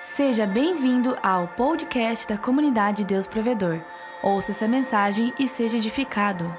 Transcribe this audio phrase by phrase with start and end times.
[0.00, 3.82] Seja bem-vindo ao podcast da comunidade Deus Provedor.
[4.22, 6.54] Ouça essa mensagem e seja edificado.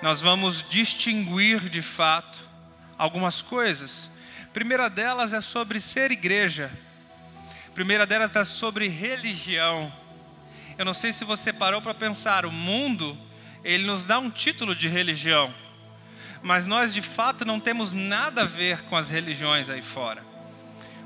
[0.00, 2.38] Nós vamos distinguir de fato
[2.96, 4.10] algumas coisas.
[4.52, 6.70] Primeira delas é sobre ser igreja.
[7.74, 9.92] Primeira delas é sobre religião.
[10.78, 13.18] Eu não sei se você parou para pensar, o mundo,
[13.64, 15.52] ele nos dá um título de religião.
[16.40, 20.33] Mas nós de fato não temos nada a ver com as religiões aí fora.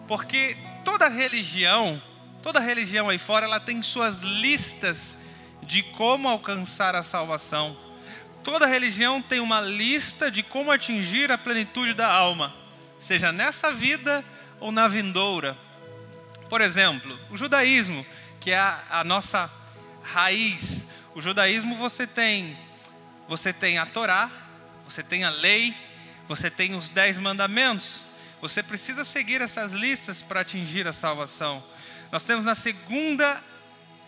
[0.09, 2.03] Porque toda religião,
[2.43, 5.19] toda religião aí fora, ela tem suas listas
[5.63, 7.79] de como alcançar a salvação.
[8.43, 12.55] Toda religião tem uma lista de como atingir a plenitude da alma,
[12.99, 14.25] seja nessa vida
[14.59, 15.55] ou na vindoura.
[16.49, 18.07] Por exemplo, o judaísmo,
[18.41, 19.51] que é a, a nossa
[20.03, 20.87] raiz.
[21.15, 22.57] O judaísmo você tem,
[23.29, 24.31] você tem a Torá,
[24.89, 25.75] você tem a lei,
[26.27, 28.08] você tem os dez mandamentos.
[28.41, 31.63] Você precisa seguir essas listas para atingir a salvação.
[32.13, 33.43] Nós temos na segunda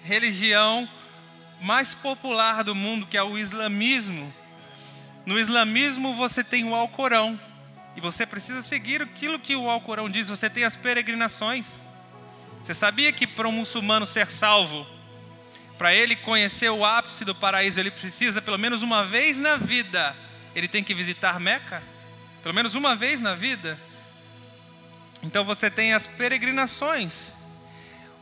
[0.05, 0.89] religião
[1.61, 4.33] mais popular do mundo, que é o islamismo.
[5.27, 7.39] No islamismo você tem o Alcorão.
[7.97, 10.29] E você precisa seguir aquilo que o Alcorão diz.
[10.29, 11.81] Você tem as peregrinações.
[12.63, 14.87] Você sabia que para um muçulmano ser salvo,
[15.77, 20.15] para ele conhecer o ápice do paraíso, ele precisa pelo menos uma vez na vida,
[20.55, 21.83] ele tem que visitar Meca?
[22.43, 23.79] Pelo menos uma vez na vida?
[25.23, 27.29] Então você tem as peregrinações.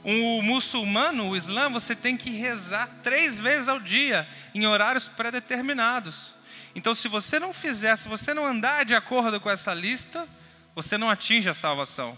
[0.04, 6.34] O muçulmano, o Islã, você tem que rezar três vezes ao dia, em horários pré-determinados.
[6.74, 10.26] Então, se você não fizer, se você não andar de acordo com essa lista,
[10.74, 12.16] você não atinge a salvação.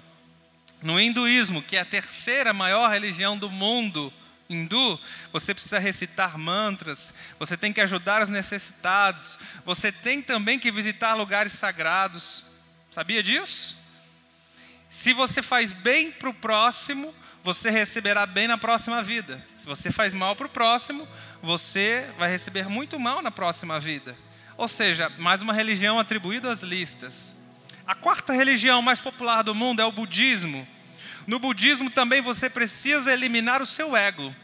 [0.83, 4.13] No hinduísmo, que é a terceira maior religião do mundo,
[4.51, 5.01] hindu,
[5.33, 11.15] você precisa recitar mantras, você tem que ajudar os necessitados, você tem também que visitar
[11.15, 12.45] lugares sagrados.
[12.91, 13.80] Sabia disso?
[14.91, 19.41] Se você faz bem para o próximo, você receberá bem na próxima vida.
[19.57, 21.07] Se você faz mal para o próximo,
[21.41, 24.19] você vai receber muito mal na próxima vida.
[24.57, 27.37] Ou seja, mais uma religião atribuída às listas.
[27.87, 30.67] A quarta religião mais popular do mundo é o budismo.
[31.25, 34.35] No budismo também você precisa eliminar o seu ego.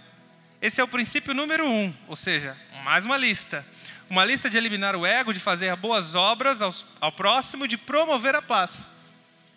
[0.63, 3.67] Esse é o princípio número um, ou seja, mais uma lista.
[4.09, 8.37] Uma lista de eliminar o ego, de fazer boas obras ao, ao próximo, de promover
[8.37, 8.95] a paz.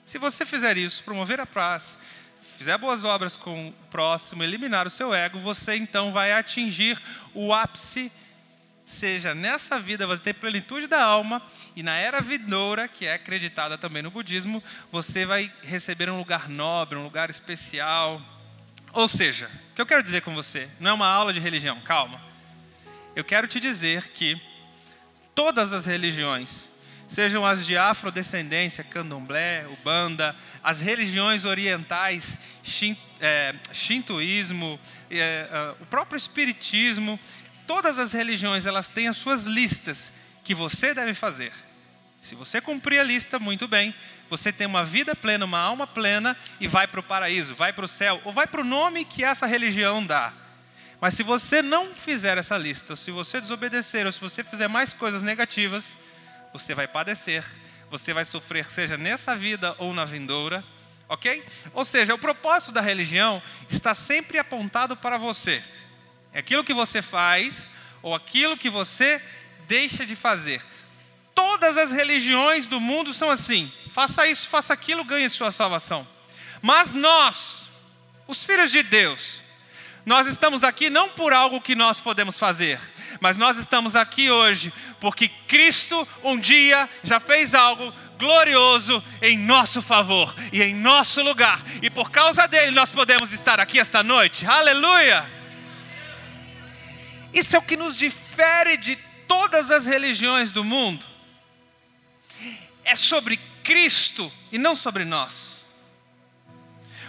[0.09, 1.99] Se você fizer isso, promover a paz,
[2.57, 6.99] fizer boas obras com o próximo, eliminar o seu ego, você então vai atingir
[7.31, 8.11] o ápice,
[8.83, 11.39] seja nessa vida você tem plenitude da alma,
[11.75, 16.49] e na era vindoura, que é acreditada também no budismo, você vai receber um lugar
[16.49, 18.19] nobre, um lugar especial.
[18.93, 21.79] Ou seja, o que eu quero dizer com você, não é uma aula de religião,
[21.81, 22.19] calma.
[23.15, 24.41] Eu quero te dizer que
[25.35, 26.78] todas as religiões
[27.09, 32.39] sejam as de afrodescendência, candomblé, ubanda, as religiões orientais,
[33.19, 37.19] é, shintoísmo, é, é, o próprio espiritismo,
[37.65, 41.51] todas as religiões elas têm as suas listas que você deve fazer.
[42.21, 43.91] Se você cumprir a lista, muito bem,
[44.29, 47.85] você tem uma vida plena, uma alma plena e vai para o paraíso, vai para
[47.85, 50.31] o céu, ou vai para o nome que essa religião dá.
[51.01, 54.67] Mas se você não fizer essa lista, ou se você desobedecer, ou se você fizer
[54.67, 55.97] mais coisas negativas,
[56.53, 57.43] você vai padecer,
[57.89, 60.63] você vai sofrer, seja nessa vida ou na vindoura,
[61.07, 61.43] ok?
[61.73, 65.63] Ou seja, o propósito da religião está sempre apontado para você.
[66.31, 67.67] É aquilo que você faz
[68.01, 69.21] ou aquilo que você
[69.67, 70.61] deixa de fazer.
[71.33, 76.07] Todas as religiões do mundo são assim: faça isso, faça aquilo, ganhe sua salvação.
[76.61, 77.69] Mas nós,
[78.27, 79.41] os filhos de Deus,
[80.05, 82.79] nós estamos aqui não por algo que nós podemos fazer,
[83.19, 89.81] mas nós estamos aqui hoje porque Cristo um dia já fez algo glorioso em nosso
[89.81, 94.45] favor e em nosso lugar, e por causa dele nós podemos estar aqui esta noite.
[94.45, 95.25] Aleluia!
[97.33, 98.95] Isso é o que nos difere de
[99.27, 101.05] todas as religiões do mundo.
[102.83, 105.65] É sobre Cristo e não sobre nós.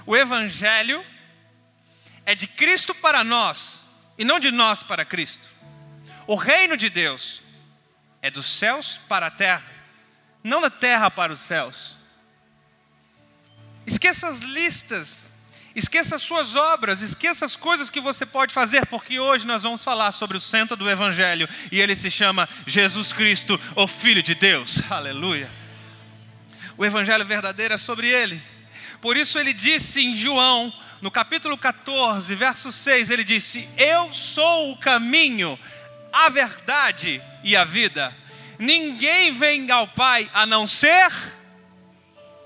[0.06, 1.04] O Evangelho
[2.24, 3.82] é de Cristo para nós
[4.16, 5.49] e não de nós para Cristo.
[6.30, 7.42] O reino de Deus
[8.22, 9.68] é dos céus para a terra,
[10.44, 11.96] não da terra para os céus.
[13.84, 15.26] Esqueça as listas,
[15.74, 19.82] esqueça as suas obras, esqueça as coisas que você pode fazer, porque hoje nós vamos
[19.82, 24.36] falar sobre o centro do Evangelho e ele se chama Jesus Cristo, o Filho de
[24.36, 24.82] Deus.
[24.88, 25.50] Aleluia.
[26.78, 28.40] O Evangelho verdadeiro é sobre ele.
[29.00, 30.72] Por isso ele disse em João,
[31.02, 35.58] no capítulo 14, verso 6, ele disse: Eu sou o caminho,
[36.12, 38.14] a verdade e a vida.
[38.58, 41.10] Ninguém vem ao Pai a não ser,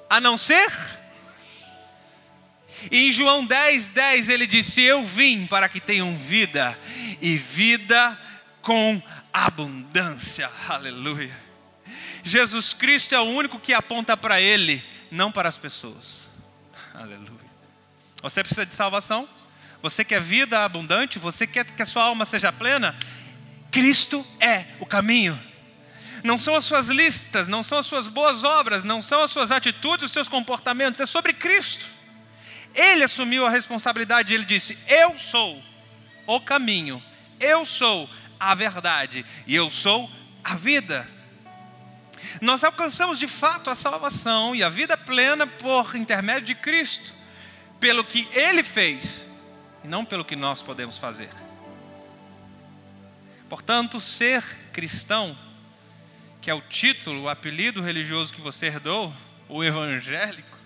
[0.09, 0.71] a não ser
[2.91, 6.79] E em João 10, 10 ele disse: Eu vim para que tenham vida
[7.21, 8.19] e vida
[8.63, 9.01] com
[9.33, 10.51] abundância.
[10.69, 11.45] Aleluia.
[12.23, 16.29] Jesus Cristo é o único que aponta para Ele, não para as pessoas.
[16.95, 17.45] Aleluia.
[18.23, 19.29] Você precisa de salvação?
[19.83, 21.19] Você quer vida abundante?
[21.19, 22.97] Você quer que a sua alma seja plena?
[23.75, 25.37] Cristo é o caminho.
[26.23, 29.51] Não são as suas listas, não são as suas boas obras, não são as suas
[29.51, 31.85] atitudes, os seus comportamentos, é sobre Cristo.
[32.73, 35.61] Ele assumiu a responsabilidade, ele disse: Eu sou
[36.25, 37.03] o caminho,
[37.41, 40.09] eu sou a verdade e eu sou
[40.45, 41.09] a vida.
[42.41, 47.13] Nós alcançamos de fato a salvação e a vida plena por intermédio de Cristo,
[47.81, 49.23] pelo que Ele fez
[49.83, 51.29] e não pelo que nós podemos fazer.
[53.55, 54.43] Portanto, ser
[54.73, 55.39] cristão,
[56.41, 59.15] que é o título, o apelido religioso que você herdou,
[59.49, 60.59] o evangélico,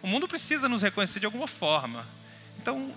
[0.00, 2.06] o mundo precisa nos reconhecer de alguma forma.
[2.60, 2.94] Então,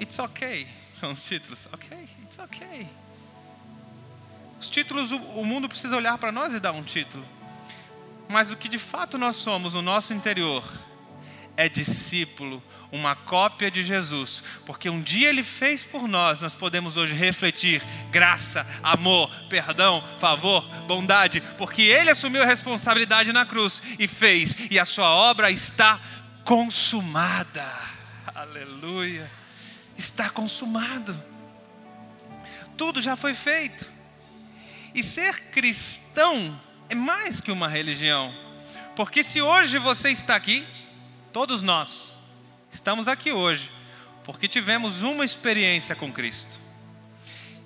[0.00, 0.66] it's okay
[0.98, 1.68] com os títulos.
[1.72, 2.88] Ok, it's okay.
[4.60, 7.24] Os títulos, o mundo precisa olhar para nós e dar um título.
[8.28, 10.68] Mas o que de fato nós somos no nosso interior
[11.60, 16.96] é discípulo, uma cópia de Jesus, porque um dia ele fez por nós, nós podemos
[16.96, 24.08] hoje refletir graça, amor, perdão, favor, bondade, porque ele assumiu a responsabilidade na cruz e
[24.08, 26.00] fez, e a sua obra está
[26.46, 27.70] consumada.
[28.34, 29.30] Aleluia.
[29.98, 31.14] Está consumado.
[32.74, 33.86] Tudo já foi feito.
[34.94, 36.58] E ser cristão
[36.88, 38.34] é mais que uma religião.
[38.96, 40.66] Porque se hoje você está aqui,
[41.32, 42.14] todos nós
[42.70, 43.70] estamos aqui hoje,
[44.24, 46.60] porque tivemos uma experiência com Cristo.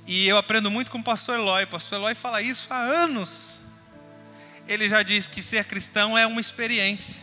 [0.07, 1.65] E eu aprendo muito com o pastor Eloy.
[1.65, 3.59] O pastor Eloy fala isso há anos.
[4.69, 7.23] Ele já diz que ser cristão é uma experiência.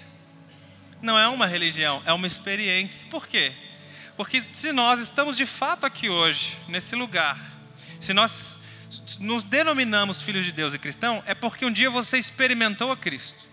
[1.01, 3.07] Não é uma religião, é uma experiência.
[3.09, 3.51] Por quê?
[4.17, 7.39] Porque se nós estamos de fato aqui hoje, nesse lugar,
[7.99, 8.59] se nós
[9.19, 13.47] nos denominamos filhos de Deus e cristão, é porque um dia você experimentou a Cristo.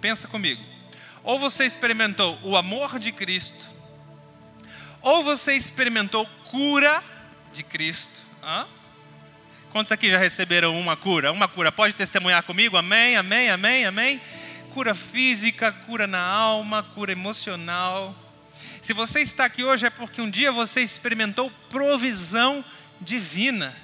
[0.00, 0.62] Pensa comigo.
[1.22, 3.68] Ou você experimentou o amor de Cristo,
[5.02, 7.02] ou você experimentou cura
[7.52, 8.20] de Cristo.
[8.42, 8.66] Hã?
[9.72, 11.30] Quantos aqui já receberam uma cura?
[11.30, 11.70] Uma cura.
[11.70, 12.76] Pode testemunhar comigo?
[12.76, 14.20] Amém, amém, amém, amém.
[14.74, 18.14] Cura física, cura na alma, cura emocional.
[18.80, 22.64] Se você está aqui hoje é porque um dia você experimentou provisão
[23.00, 23.74] divina.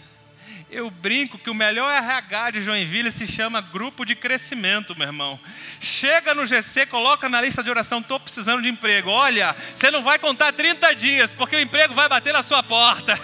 [0.69, 5.39] Eu brinco que o melhor RH de Joinville se chama grupo de crescimento, meu irmão.
[5.81, 9.09] Chega no GC, coloca na lista de oração, estou precisando de emprego.
[9.09, 13.17] Olha, você não vai contar 30 dias, porque o emprego vai bater na sua porta.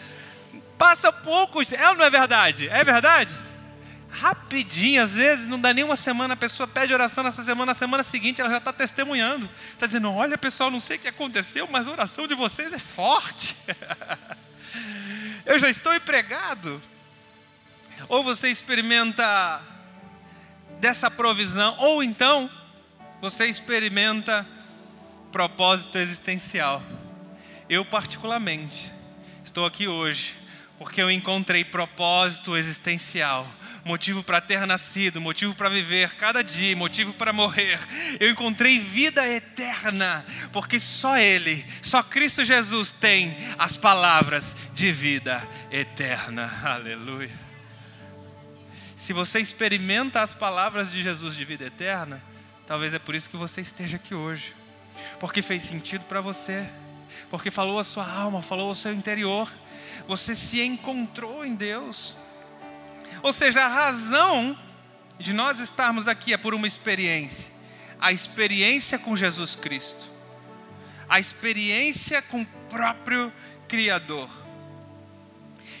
[0.76, 2.68] Passa poucos, é ou não é verdade?
[2.68, 3.34] É verdade?
[4.10, 7.74] Rapidinho, às vezes não dá nem uma semana, a pessoa pede oração nessa semana, na
[7.74, 9.48] semana seguinte ela já está testemunhando.
[9.72, 12.78] Está dizendo: Olha pessoal, não sei o que aconteceu, mas a oração de vocês é
[12.78, 13.56] forte.
[15.46, 16.82] eu já estou empregado.
[18.08, 19.62] Ou você experimenta
[20.80, 22.50] dessa provisão, ou então
[23.20, 24.46] você experimenta
[25.32, 26.82] propósito existencial.
[27.68, 28.92] Eu, particularmente,
[29.44, 30.34] estou aqui hoje
[30.78, 33.48] porque eu encontrei propósito existencial
[33.86, 37.78] motivo para ter nascido, motivo para viver cada dia, motivo para morrer.
[38.18, 45.40] Eu encontrei vida eterna, porque só Ele, só Cristo Jesus tem as palavras de vida
[45.70, 46.50] eterna.
[46.64, 47.30] Aleluia.
[48.96, 52.20] Se você experimenta as palavras de Jesus de vida eterna,
[52.66, 54.52] talvez é por isso que você esteja aqui hoje,
[55.20, 56.68] porque fez sentido para você,
[57.30, 59.48] porque falou a sua alma, falou ao seu interior,
[60.08, 62.16] você se encontrou em Deus.
[63.22, 64.56] Ou seja, a razão
[65.18, 67.50] de nós estarmos aqui é por uma experiência.
[68.00, 70.08] A experiência com Jesus Cristo,
[71.08, 73.32] a experiência com o próprio
[73.68, 74.28] Criador.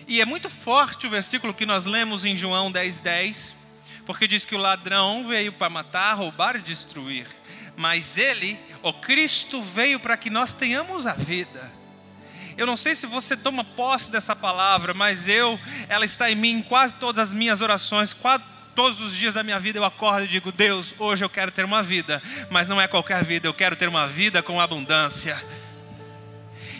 [0.08, 3.54] E é muito forte o versículo que nós lemos em João 10,10, 10,
[4.06, 7.26] porque diz que o ladrão veio para matar, roubar e destruir,
[7.76, 11.70] mas ele, o Cristo, veio para que nós tenhamos a vida
[12.56, 15.58] eu não sei se você toma posse dessa palavra, mas eu,
[15.88, 18.42] ela está em mim em quase todas as minhas orações, quase
[18.74, 21.64] todos os dias da minha vida eu acordo e digo: Deus, hoje eu quero ter
[21.64, 25.36] uma vida, mas não é qualquer vida, eu quero ter uma vida com abundância.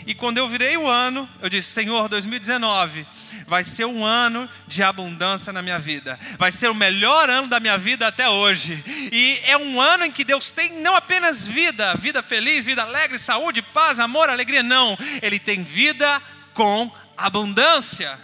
[0.07, 3.05] E quando eu virei o ano, eu disse: Senhor, 2019
[3.45, 6.17] vai ser um ano de abundância na minha vida.
[6.37, 8.81] Vai ser o melhor ano da minha vida até hoje.
[9.11, 13.19] E é um ano em que Deus tem não apenas vida, vida feliz, vida alegre,
[13.19, 14.63] saúde, paz, amor, alegria.
[14.63, 14.97] Não.
[15.21, 16.21] Ele tem vida
[16.53, 18.17] com abundância.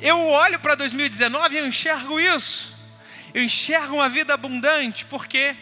[0.00, 2.74] Eu olho para 2019 e eu enxergo isso.
[3.34, 5.54] Eu enxergo uma vida abundante, porque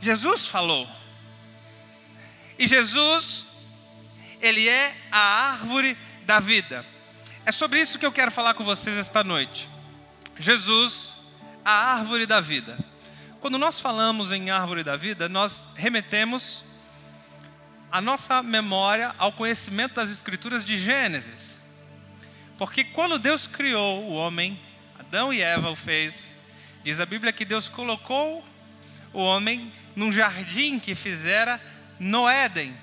[0.00, 0.88] Jesus falou.
[2.58, 3.46] E Jesus,
[4.40, 5.18] ele é a
[5.50, 5.96] árvore
[6.26, 6.84] da vida.
[7.46, 9.68] É sobre isso que eu quero falar com vocês esta noite.
[10.38, 11.34] Jesus,
[11.64, 12.78] a árvore da vida.
[13.40, 16.64] Quando nós falamos em árvore da vida, nós remetemos
[17.90, 21.58] a nossa memória ao conhecimento das escrituras de Gênesis.
[22.58, 24.58] Porque quando Deus criou o homem,
[24.98, 26.34] Adão e Eva o fez,
[26.82, 28.44] diz a Bíblia que Deus colocou
[29.12, 31.60] o homem num jardim que fizera
[31.98, 32.74] no Éden.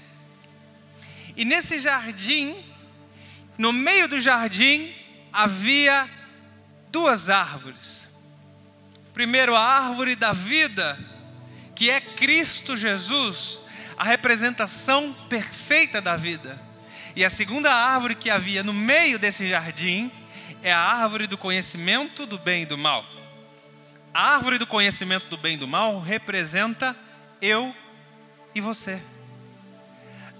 [1.35, 2.55] E nesse jardim,
[3.57, 4.93] no meio do jardim,
[5.31, 6.07] havia
[6.89, 8.07] duas árvores.
[9.13, 10.97] Primeiro, a árvore da vida,
[11.73, 13.61] que é Cristo Jesus,
[13.97, 16.61] a representação perfeita da vida.
[17.15, 20.11] E a segunda árvore que havia no meio desse jardim
[20.61, 23.05] é a árvore do conhecimento do bem e do mal.
[24.13, 26.95] A árvore do conhecimento do bem e do mal representa
[27.41, 27.73] eu
[28.55, 29.01] e você.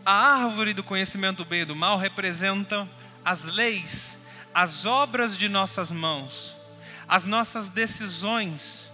[0.06, 2.88] A árvore do conhecimento do bem e do mal representa
[3.24, 4.18] as leis,
[4.54, 6.56] as obras de nossas mãos,
[7.08, 8.90] as nossas decisões,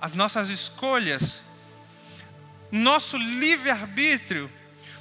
[0.00, 1.42] as nossas escolhas,
[2.72, 4.50] nosso livre-arbítrio.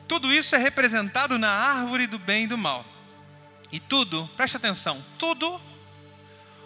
[0.07, 2.85] Tudo isso é representado na árvore do bem e do mal.
[3.71, 5.59] E tudo, preste atenção, tudo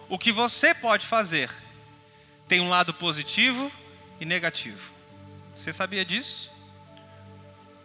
[0.08, 1.50] o que você pode fazer
[2.48, 3.70] tem um lado positivo
[4.18, 4.90] e negativo.
[5.56, 6.57] Você sabia disso?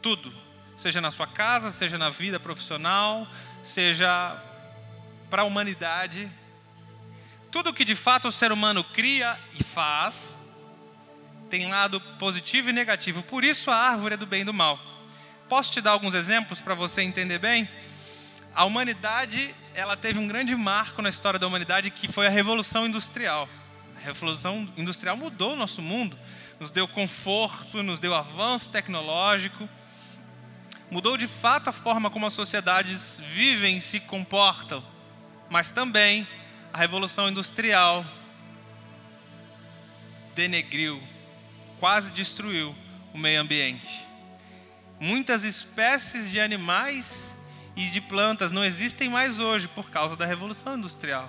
[0.03, 0.33] Tudo,
[0.75, 3.25] seja na sua casa, seja na vida profissional,
[3.63, 4.37] seja
[5.29, 6.29] para a humanidade.
[7.49, 10.35] Tudo que de fato o ser humano cria e faz
[11.49, 13.23] tem lado positivo e negativo.
[13.23, 14.77] Por isso a árvore é do bem e do mal.
[15.47, 17.69] Posso te dar alguns exemplos para você entender bem?
[18.53, 22.85] A humanidade, ela teve um grande marco na história da humanidade que foi a revolução
[22.85, 23.47] industrial.
[23.95, 26.17] A revolução industrial mudou o nosso mundo,
[26.59, 29.69] nos deu conforto, nos deu avanço tecnológico
[30.93, 34.85] mudou de fato a forma como as sociedades vivem e se comportam,
[35.49, 36.27] mas também
[36.71, 38.05] a revolução industrial
[40.35, 41.01] denegriu,
[41.79, 42.75] quase destruiu
[43.11, 44.05] o meio ambiente.
[44.99, 47.35] Muitas espécies de animais
[47.75, 51.27] e de plantas não existem mais hoje por causa da revolução industrial.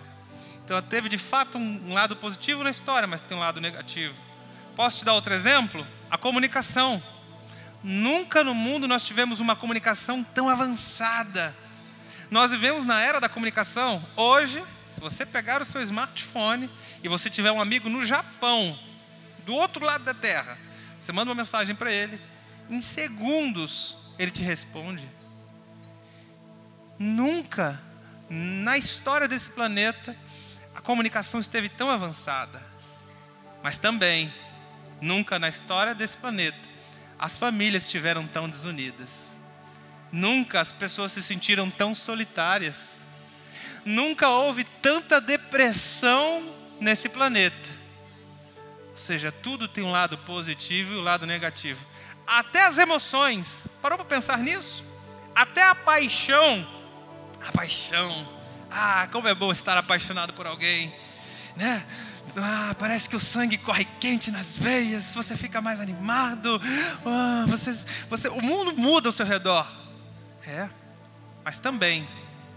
[0.62, 4.14] Então teve de fato um lado positivo na história, mas tem um lado negativo.
[4.76, 5.86] Posso te dar outro exemplo?
[6.10, 7.02] A comunicação.
[7.84, 11.54] Nunca no mundo nós tivemos uma comunicação tão avançada.
[12.30, 14.02] Nós vivemos na era da comunicação.
[14.16, 16.70] Hoje, se você pegar o seu smartphone
[17.02, 18.78] e você tiver um amigo no Japão,
[19.44, 20.56] do outro lado da terra,
[20.98, 22.18] você manda uma mensagem para ele,
[22.70, 25.06] em segundos ele te responde.
[26.98, 27.78] Nunca
[28.30, 30.16] na história desse planeta
[30.74, 32.64] a comunicação esteve tão avançada.
[33.62, 34.32] Mas também,
[35.02, 36.73] nunca na história desse planeta
[37.24, 39.38] as famílias estiveram tão desunidas.
[40.12, 42.96] Nunca as pessoas se sentiram tão solitárias.
[43.82, 46.46] Nunca houve tanta depressão
[46.78, 47.70] nesse planeta.
[48.90, 51.86] Ou seja, tudo tem um lado positivo e um lado negativo.
[52.26, 53.64] Até as emoções.
[53.80, 54.84] Parou para pensar nisso?
[55.34, 56.68] Até a paixão.
[57.40, 58.28] A paixão.
[58.70, 60.94] Ah, como é bom estar apaixonado por alguém,
[61.56, 61.86] né?
[62.36, 66.60] Ah, parece que o sangue corre quente nas veias, você fica mais animado,
[67.06, 67.72] ah, você,
[68.08, 69.66] você, o mundo muda ao seu redor.
[70.46, 70.68] É,
[71.44, 72.06] mas também,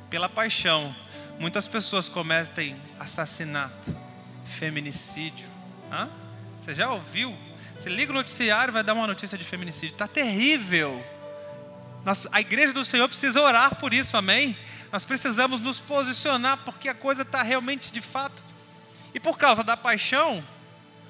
[0.09, 0.95] pela paixão,
[1.39, 3.95] muitas pessoas cometem assassinato,
[4.45, 5.47] feminicídio.
[5.91, 6.07] Ah?
[6.61, 7.37] Você já ouviu?
[7.77, 9.93] Você liga o noticiário vai dar uma notícia de feminicídio.
[9.93, 11.05] Está terrível.
[12.03, 14.57] Nós, a igreja do Senhor precisa orar por isso, amém?
[14.91, 18.43] Nós precisamos nos posicionar, porque a coisa está realmente de fato
[19.17, 20.43] e por causa da paixão,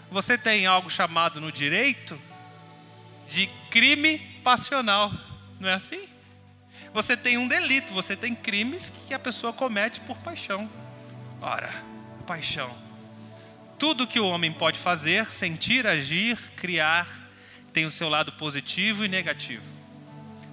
[0.10, 2.18] você tem algo chamado no direito
[3.28, 5.12] de crime passional.
[5.60, 6.08] Não é assim?
[6.94, 10.72] Você tem um delito, você tem crimes que a pessoa comete por paixão.
[11.42, 11.70] Ora,
[12.26, 12.74] paixão.
[13.78, 17.10] Tudo que o homem pode fazer, sentir, agir, criar,
[17.74, 19.66] tem o seu lado positivo e negativo.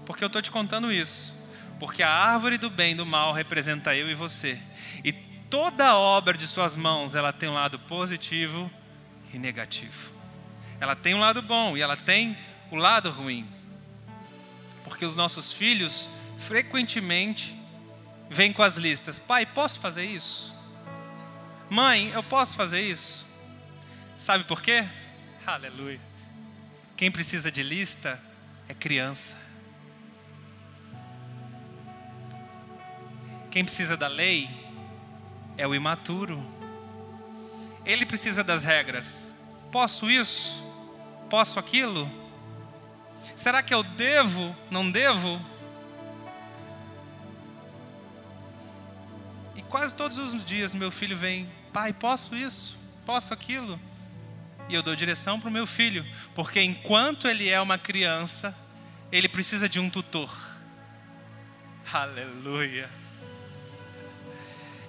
[0.04, 1.32] Porque eu estou te contando isso.
[1.78, 4.58] Porque a árvore do bem e do mal representa eu e você.
[5.04, 5.12] E
[5.54, 8.68] toda obra de suas mãos, ela tem um lado positivo
[9.32, 10.12] e negativo.
[10.80, 12.36] Ela tem um lado bom e ela tem
[12.72, 13.48] o lado ruim.
[14.82, 16.08] Porque os nossos filhos
[16.40, 17.54] frequentemente
[18.28, 20.52] vêm com as listas: "Pai, posso fazer isso?"
[21.70, 23.24] "Mãe, eu posso fazer isso?"
[24.18, 24.84] Sabe por quê?
[25.46, 26.00] Aleluia.
[26.96, 28.20] Quem precisa de lista
[28.68, 29.36] é criança.
[33.52, 34.63] Quem precisa da lei
[35.56, 36.42] é o imaturo.
[37.84, 39.32] Ele precisa das regras.
[39.70, 40.62] Posso isso?
[41.28, 42.10] Posso aquilo?
[43.36, 44.54] Será que eu devo?
[44.70, 45.40] Não devo?
[49.54, 52.76] E quase todos os dias meu filho vem, pai, posso isso?
[53.04, 53.78] Posso aquilo?
[54.68, 58.56] E eu dou direção para o meu filho, porque enquanto ele é uma criança,
[59.12, 60.34] ele precisa de um tutor.
[61.92, 63.03] Aleluia.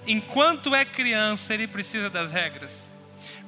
[0.06, 2.88] Enquanto é criança, ele precisa das regras.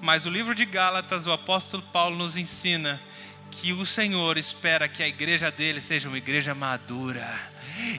[0.00, 3.00] Mas o livro de Gálatas, o apóstolo Paulo nos ensina
[3.50, 7.28] que o Senhor espera que a igreja dele seja uma igreja madura.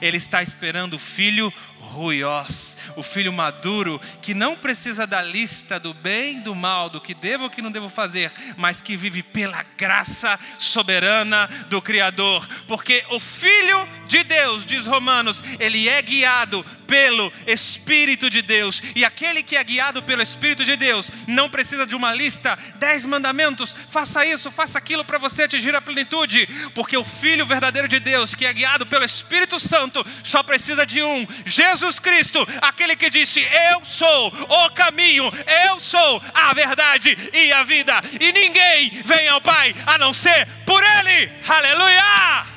[0.01, 5.93] Ele está esperando o filho ruiós, o filho maduro, que não precisa da lista do
[5.93, 9.23] bem e do mal, do que devo ou que não devo fazer, mas que vive
[9.23, 12.47] pela graça soberana do Criador.
[12.67, 18.81] Porque o filho de Deus, diz Romanos, ele é guiado pelo Espírito de Deus.
[18.95, 23.05] E aquele que é guiado pelo Espírito de Deus não precisa de uma lista, dez
[23.05, 26.47] mandamentos, faça isso, faça aquilo para você atingir a plenitude.
[26.73, 31.03] Porque o Filho verdadeiro de Deus, que é guiado pelo Espírito Santo, só precisa de
[31.03, 35.31] um: Jesus Cristo, aquele que disse: Eu sou o caminho,
[35.67, 38.01] eu sou a verdade e a vida.
[38.19, 41.31] E ninguém vem ao Pai a não ser por Ele.
[41.47, 42.47] Aleluia!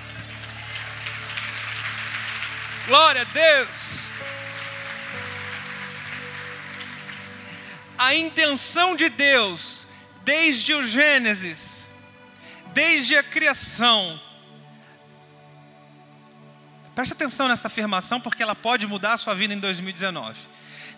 [2.88, 4.01] Glória a Deus.
[8.02, 9.86] A intenção de Deus,
[10.24, 11.86] desde o Gênesis,
[12.74, 14.20] desde a criação.
[16.96, 20.36] Preste atenção nessa afirmação, porque ela pode mudar a sua vida em 2019.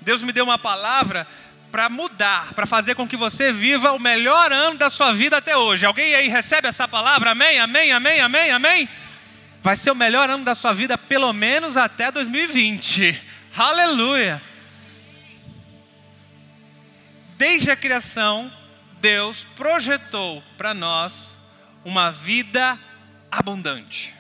[0.01, 1.27] Deus me deu uma palavra
[1.71, 5.55] para mudar, para fazer com que você viva o melhor ano da sua vida até
[5.55, 5.85] hoje.
[5.85, 7.33] Alguém aí recebe essa palavra?
[7.33, 8.89] Amém, amém, amém, amém, amém?
[9.63, 13.21] Vai ser o melhor ano da sua vida, pelo menos até 2020.
[13.55, 14.54] Aleluia!
[17.37, 18.53] Desde a criação,
[19.01, 21.39] Deus projetou para nós
[21.85, 22.79] uma vida
[23.31, 24.15] abundante.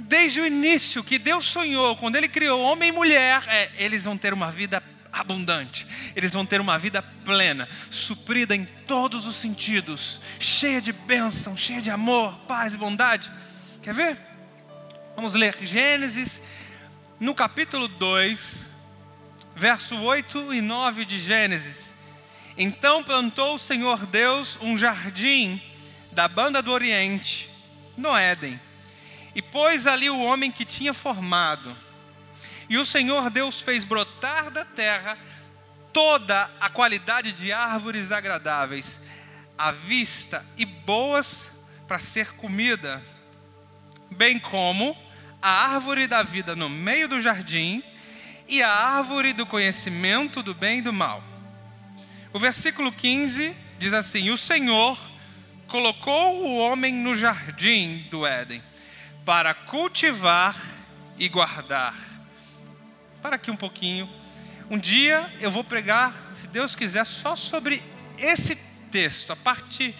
[0.00, 4.16] Desde o início que Deus sonhou, quando Ele criou homem e mulher, é, eles vão
[4.16, 10.20] ter uma vida abundante, eles vão ter uma vida plena, suprida em todos os sentidos,
[10.38, 13.30] cheia de bênção, cheia de amor, paz e bondade.
[13.82, 14.18] Quer ver?
[15.16, 16.42] Vamos ler Gênesis,
[17.18, 18.67] no capítulo 2,
[19.58, 21.94] verso 8 e 9 de Gênesis.
[22.56, 25.60] Então plantou o Senhor Deus um jardim
[26.12, 27.50] da banda do Oriente,
[27.96, 28.58] no Éden,
[29.34, 31.76] e pôs ali o homem que tinha formado.
[32.68, 35.18] E o Senhor Deus fez brotar da terra
[35.92, 39.00] toda a qualidade de árvores agradáveis,
[39.56, 41.50] à vista e boas
[41.88, 43.02] para ser comida,
[44.10, 44.96] bem como
[45.42, 47.82] a árvore da vida no meio do jardim
[48.48, 51.22] e a árvore do conhecimento do bem e do mal.
[52.32, 54.98] O versículo 15 diz assim: O Senhor
[55.66, 58.62] colocou o homem no jardim do Éden
[59.24, 60.56] para cultivar
[61.18, 61.94] e guardar.
[63.20, 64.08] Para aqui um pouquinho.
[64.70, 67.82] Um dia eu vou pregar, se Deus quiser, só sobre
[68.18, 68.56] esse
[68.90, 69.94] texto, a parte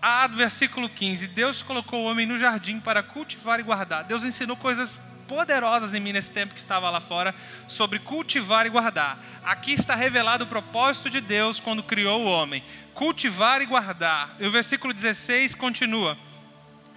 [0.00, 1.28] A do versículo 15.
[1.28, 4.04] Deus colocou o homem no jardim para cultivar e guardar.
[4.04, 7.34] Deus ensinou coisas poderosas em mim nesse tempo que estava lá fora
[7.68, 9.18] sobre cultivar e guardar.
[9.44, 12.62] Aqui está revelado o propósito de Deus quando criou o homem:
[12.94, 14.36] cultivar e guardar.
[14.38, 16.18] E o versículo 16 continua: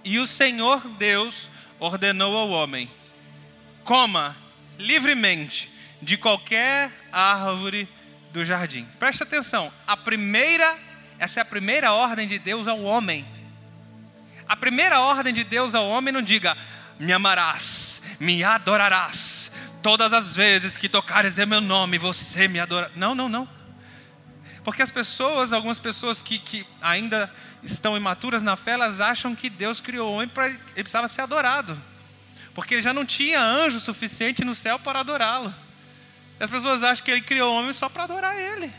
[0.04, 2.90] E o Senhor Deus ordenou ao homem:
[3.84, 4.36] coma
[4.78, 5.70] livremente
[6.02, 7.88] de qualquer árvore
[8.32, 8.86] do jardim.
[8.98, 10.76] Presta atenção, a primeira,
[11.18, 13.24] essa é a primeira ordem de Deus ao homem.
[14.48, 16.56] A primeira ordem de Deus ao homem não diga:
[16.98, 19.52] me amarás me adorarás.
[19.82, 22.90] Todas as vezes que tocares em meu nome, você me adorará.
[22.96, 23.48] Não, não, não.
[24.64, 27.32] Porque as pessoas, algumas pessoas que, que ainda
[27.62, 31.22] estão imaturas na fé, elas acham que Deus criou o homem para ele precisava ser
[31.22, 31.80] adorado.
[32.52, 35.54] Porque já não tinha anjo suficiente no céu para adorá-lo.
[36.40, 38.72] As pessoas acham que ele criou o homem só para adorar ele.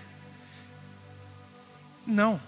[2.05, 2.39] Não.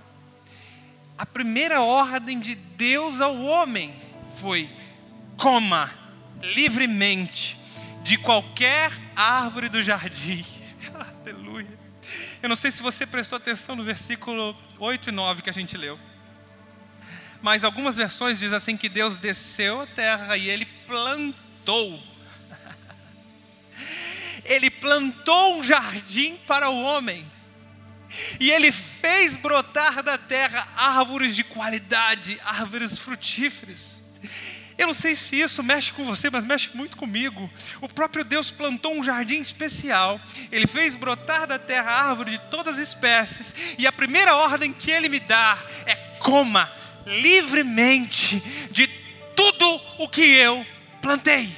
[1.17, 3.93] A primeira ordem de Deus ao homem
[4.35, 4.69] foi:
[5.39, 5.89] coma
[6.41, 7.57] livremente
[8.03, 10.45] de qualquer árvore do jardim.
[11.23, 11.79] Aleluia.
[12.43, 15.77] Eu não sei se você prestou atenção no versículo 8 e 9 que a gente
[15.77, 15.97] leu.
[17.41, 21.99] Mas algumas versões dizem assim que Deus desceu à terra e ele plantou.
[24.43, 27.25] Ele plantou um jardim para o homem.
[28.39, 34.01] E ele fez brotar da terra árvores de qualidade, árvores frutíferas.
[34.79, 37.51] Eu não sei se isso mexe com você, mas mexe muito comigo.
[37.81, 40.17] O próprio Deus plantou um jardim especial.
[40.49, 43.53] Ele fez brotar da terra árvore de todas as espécies.
[43.77, 46.71] E a primeira ordem que ele me dá é: coma
[47.05, 48.87] livremente de
[49.35, 50.65] tudo o que eu
[51.01, 51.53] plantei.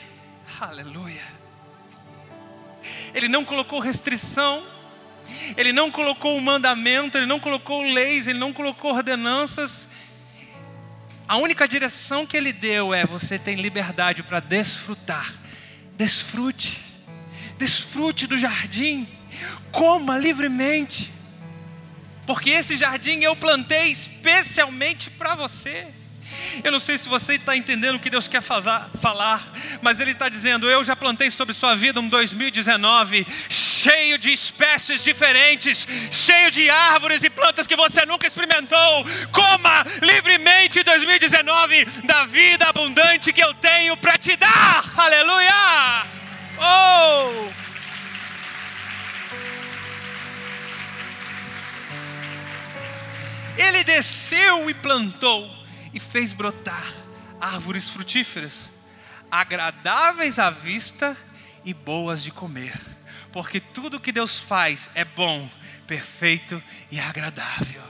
[0.59, 1.21] Aleluia.
[3.13, 4.65] Ele não colocou restrição,
[5.55, 9.90] ele não colocou um mandamento, ele não colocou leis, ele não colocou ordenanças.
[11.31, 15.33] A única direção que ele deu é: você tem liberdade para desfrutar.
[15.95, 16.77] Desfrute,
[17.57, 19.07] desfrute do jardim,
[19.71, 21.09] coma livremente,
[22.27, 25.87] porque esse jardim eu plantei especialmente para você.
[26.63, 28.89] Eu não sei se você está entendendo o que Deus quer falar,
[29.81, 35.03] mas Ele está dizendo: Eu já plantei sobre sua vida um 2019 cheio de espécies
[35.03, 39.05] diferentes, cheio de árvores e plantas que você nunca experimentou.
[39.31, 44.83] Coma livremente 2019 da vida abundante que eu tenho para te dar.
[44.95, 46.05] Aleluia!
[46.59, 47.51] Oh!
[53.57, 55.60] Ele desceu e plantou
[55.93, 56.93] e fez brotar
[57.39, 58.69] árvores frutíferas,
[59.29, 61.17] agradáveis à vista
[61.65, 62.79] e boas de comer.
[63.31, 65.49] Porque tudo que Deus faz é bom,
[65.87, 67.81] perfeito e agradável.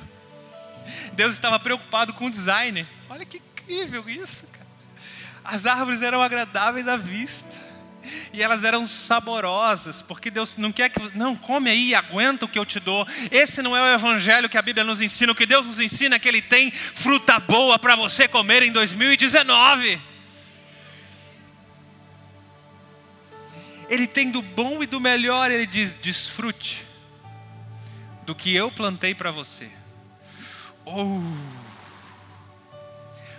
[1.14, 2.88] Deus estava preocupado com o design.
[3.10, 4.68] Olha que incrível isso, cara.
[5.44, 7.71] As árvores eram agradáveis à vista
[8.34, 12.58] e elas eram saborosas, porque Deus não quer que não come aí, aguenta o que
[12.58, 13.08] eu te dou.
[13.30, 15.32] Esse não é o evangelho que a Bíblia nos ensina.
[15.32, 18.72] O que Deus nos ensina é que Ele tem fruta boa para você comer em
[18.72, 20.00] 2019.
[23.90, 26.86] Ele tem do bom e do melhor, ele diz: desfrute
[28.26, 29.70] do que eu plantei para você.
[30.86, 31.22] Oh,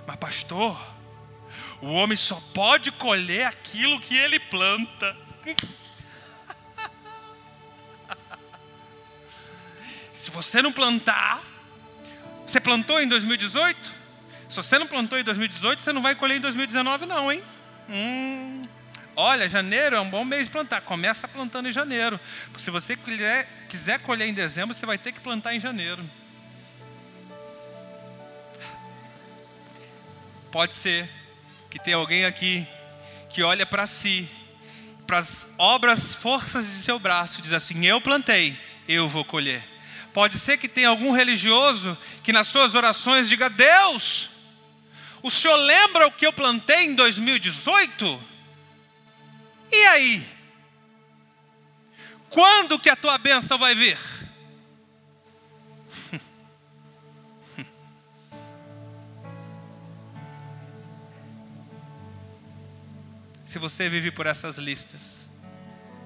[0.06, 0.78] mas pastor,
[1.82, 5.16] o homem só pode colher aquilo que ele planta.
[10.12, 11.42] Se você não plantar,
[12.46, 14.00] você plantou em 2018?
[14.48, 17.42] Se você não plantou em 2018, você não vai colher em 2019, não, hein?
[17.88, 18.62] Hum.
[19.16, 20.82] Olha, janeiro é um bom mês de plantar.
[20.82, 22.20] Começa plantando em janeiro.
[22.44, 26.08] Porque se você quiser, quiser colher em dezembro, você vai ter que plantar em janeiro.
[30.52, 31.10] Pode ser
[31.72, 32.66] que tem alguém aqui
[33.30, 34.28] que olha para si,
[35.06, 38.54] para as obras, forças de seu braço, diz assim: Eu plantei,
[38.86, 39.64] eu vou colher.
[40.12, 44.28] Pode ser que tenha algum religioso que nas suas orações diga: Deus,
[45.22, 48.22] o senhor lembra o que eu plantei em 2018?
[49.72, 50.28] E aí?
[52.28, 53.98] Quando que a tua bênção vai vir?
[63.52, 65.28] Se você vive por essas listas,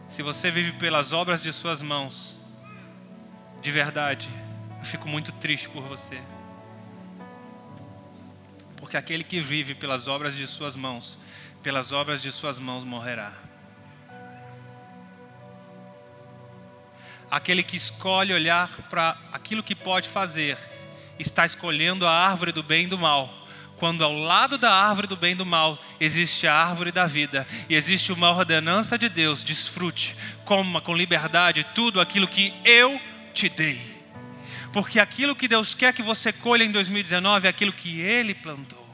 [0.08, 2.36] se você vive pelas obras de suas mãos,
[3.62, 4.28] de verdade,
[4.80, 6.20] eu fico muito triste por você.
[8.76, 11.18] Porque aquele que vive pelas obras de suas mãos,
[11.62, 13.32] pelas obras de suas mãos morrerá.
[17.30, 20.58] Aquele que escolhe olhar para aquilo que pode fazer,
[21.16, 23.45] está escolhendo a árvore do bem e do mal
[23.76, 27.46] quando ao lado da árvore do bem e do mal existe a árvore da vida
[27.68, 33.00] e existe uma ordenança de Deus, desfrute, coma com liberdade tudo aquilo que eu
[33.34, 33.96] te dei.
[34.72, 38.85] Porque aquilo que Deus quer que você colha em 2019 é aquilo que Ele plantou.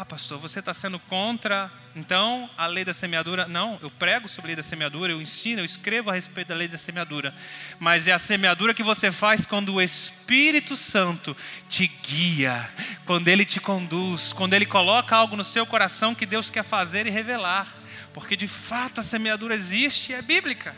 [0.00, 3.46] Ah, pastor, você está sendo contra então a lei da semeadura?
[3.46, 6.54] Não, eu prego sobre a lei da semeadura, eu ensino, eu escrevo a respeito da
[6.54, 7.34] lei da semeadura.
[7.78, 11.36] Mas é a semeadura que você faz quando o Espírito Santo
[11.68, 12.66] te guia,
[13.04, 17.06] quando ele te conduz, quando ele coloca algo no seu coração que Deus quer fazer
[17.06, 17.68] e revelar.
[18.14, 20.74] Porque de fato a semeadura existe e é bíblica.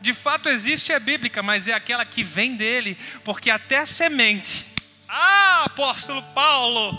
[0.00, 3.86] De fato existe e é bíblica, mas é aquela que vem dele, porque até a
[3.86, 4.69] semente
[5.10, 6.98] ah, apóstolo Paulo,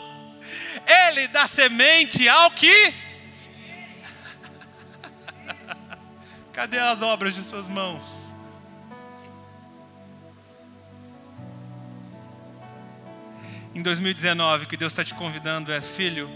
[0.86, 2.94] ele dá semente ao que?
[6.52, 8.34] Cadê as obras de suas mãos?
[13.74, 16.30] Em 2019, o que Deus está te convidando é, filho,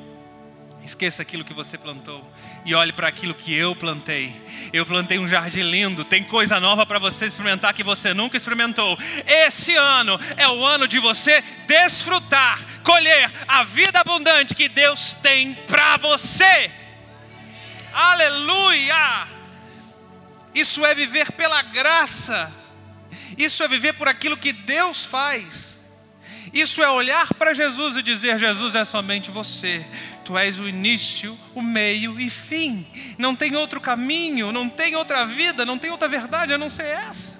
[0.86, 2.24] Esqueça aquilo que você plantou
[2.64, 4.40] e olhe para aquilo que eu plantei.
[4.72, 8.96] Eu plantei um jardim lindo, tem coisa nova para você experimentar que você nunca experimentou.
[9.26, 15.56] Esse ano é o ano de você desfrutar, colher a vida abundante que Deus tem
[15.68, 16.72] para você.
[17.92, 19.28] Aleluia!
[20.54, 22.54] Isso é viver pela graça.
[23.36, 25.80] Isso é viver por aquilo que Deus faz.
[26.54, 29.86] Isso é olhar para Jesus e dizer: Jesus é somente você.
[30.26, 32.88] Tu és o início, o meio e fim.
[33.16, 36.88] Não tem outro caminho, não tem outra vida, não tem outra verdade a não ser
[36.88, 37.38] essa.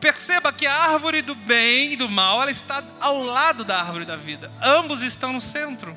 [0.00, 4.06] Perceba que a árvore do bem e do mal, ela está ao lado da árvore
[4.06, 4.50] da vida.
[4.62, 5.94] Ambos estão no centro.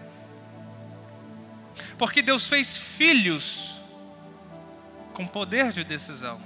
[1.97, 3.75] Porque Deus fez filhos
[5.13, 6.41] com poder de decisão.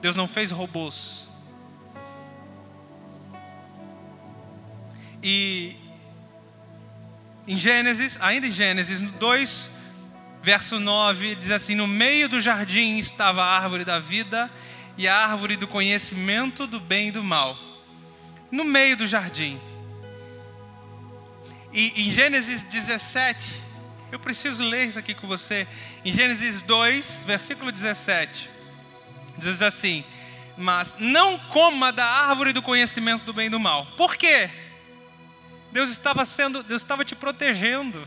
[0.00, 1.28] Deus não fez robôs.
[5.22, 5.76] E
[7.50, 9.70] em Gênesis, ainda em Gênesis 2,
[10.40, 14.48] verso 9, diz assim: No meio do jardim estava a árvore da vida
[14.96, 17.58] e a árvore do conhecimento do bem e do mal.
[18.52, 19.60] No meio do jardim.
[21.72, 23.60] E em Gênesis 17,
[24.12, 25.66] eu preciso ler isso aqui com você.
[26.04, 28.48] Em Gênesis 2, versículo 17,
[29.38, 30.04] diz assim:
[30.56, 33.86] Mas não coma da árvore do conhecimento do bem e do mal.
[33.96, 34.48] Por quê?
[35.72, 38.06] Deus estava sendo, Deus estava te protegendo.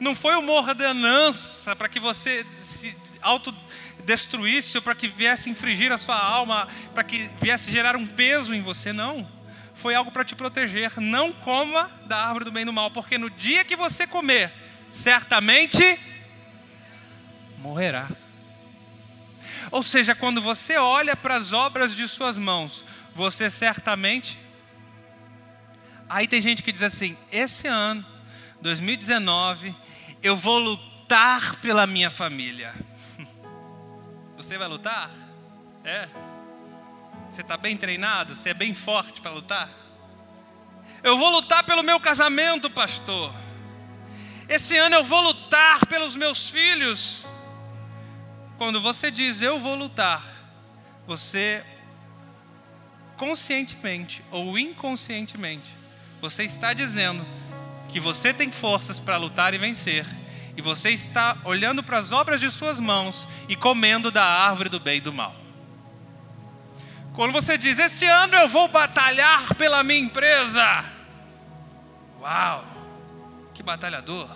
[0.00, 5.98] Não foi uma ordenança para que você se autodestruísse ou para que viesse infringir a
[5.98, 9.28] sua alma, para que viesse gerar um peso em você, não.
[9.74, 10.92] Foi algo para te proteger.
[11.00, 14.52] Não coma da árvore do bem e do mal, porque no dia que você comer,
[14.90, 15.98] certamente
[17.58, 18.08] morrerá.
[19.70, 24.38] Ou seja, quando você olha para as obras de suas mãos, você certamente
[26.12, 28.04] Aí tem gente que diz assim: esse ano,
[28.60, 29.74] 2019,
[30.22, 32.74] eu vou lutar pela minha família.
[34.36, 35.10] Você vai lutar?
[35.82, 36.06] É?
[37.30, 38.36] Você está bem treinado?
[38.36, 39.70] Você é bem forte para lutar?
[41.02, 43.34] Eu vou lutar pelo meu casamento, pastor.
[44.50, 47.26] Esse ano eu vou lutar pelos meus filhos.
[48.58, 50.22] Quando você diz eu vou lutar,
[51.06, 51.64] você
[53.16, 55.80] conscientemente ou inconscientemente
[56.22, 57.26] você está dizendo
[57.88, 60.06] que você tem forças para lutar e vencer,
[60.56, 64.78] e você está olhando para as obras de suas mãos e comendo da árvore do
[64.78, 65.34] bem e do mal.
[67.12, 70.84] Quando você diz, esse ano eu vou batalhar pela minha empresa.
[72.20, 72.64] Uau,
[73.52, 74.30] que batalhador.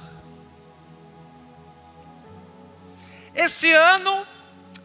[3.33, 4.27] Esse ano,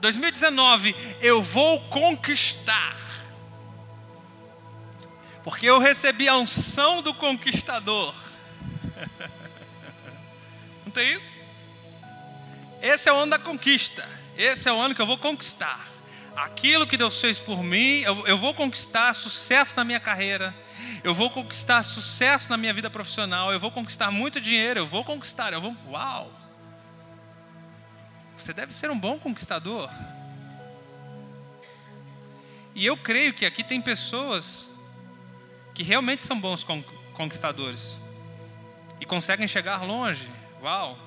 [0.01, 2.95] 2019, eu vou conquistar
[5.43, 8.13] porque eu recebi a unção do conquistador.
[10.85, 11.41] Não tem isso?
[12.81, 14.07] Esse é o ano da conquista.
[14.37, 15.87] Esse é o ano que eu vou conquistar.
[16.35, 20.55] Aquilo que Deus fez por mim, eu, eu vou conquistar sucesso na minha carreira.
[21.03, 23.51] Eu vou conquistar sucesso na minha vida profissional.
[23.51, 24.79] Eu vou conquistar muito dinheiro.
[24.79, 25.53] Eu vou conquistar.
[25.53, 25.75] Eu vou.
[25.89, 26.31] Uau!
[28.37, 29.89] Você deve ser um bom conquistador.
[32.73, 34.70] E eu creio que aqui tem pessoas
[35.73, 36.65] que realmente são bons
[37.13, 37.99] conquistadores
[38.99, 40.29] e conseguem chegar longe.
[40.61, 40.97] Uau!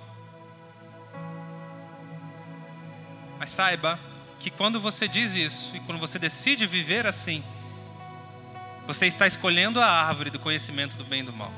[3.38, 3.98] Mas saiba
[4.38, 7.42] que quando você diz isso e quando você decide viver assim,
[8.86, 11.52] você está escolhendo a árvore do conhecimento do bem e do mal.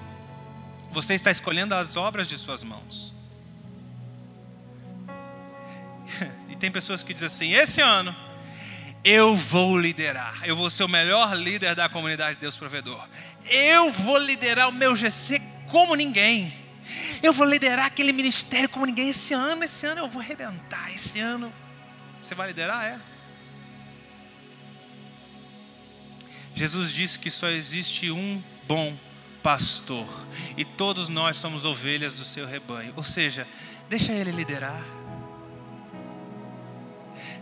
[0.93, 3.13] Você está escolhendo as obras de suas mãos.
[6.49, 8.15] E tem pessoas que dizem assim: esse ano
[9.07, 10.41] eu vou liderar.
[10.45, 13.09] Eu vou ser o melhor líder da comunidade de Deus Provedor.
[13.49, 16.53] Eu vou liderar o meu GC como ninguém.
[17.23, 19.11] Eu vou liderar aquele ministério como ninguém.
[19.11, 20.93] Esse ano, esse ano eu vou arrebentar.
[20.93, 21.53] Esse ano.
[22.21, 22.85] Você vai liderar?
[22.85, 22.99] É.
[26.53, 28.93] Jesus disse que só existe um bom
[29.41, 30.27] pastor.
[30.57, 32.93] E todos nós somos ovelhas do seu rebanho.
[32.97, 33.47] Ou seja,
[33.89, 34.85] deixa ele liderar.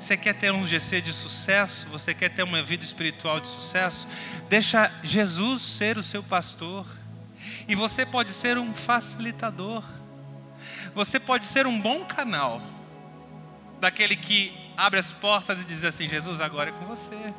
[0.04, 1.88] Você quer ter um GC de sucesso?
[1.88, 4.06] Você quer ter uma vida espiritual de sucesso?
[4.50, 6.84] Deixa Jesus ser o seu pastor.
[7.66, 9.82] E você pode ser um facilitador.
[10.94, 12.60] Você pode ser um bom canal.
[13.80, 17.32] Daquele que abre as portas e diz assim: Jesus, agora é com você.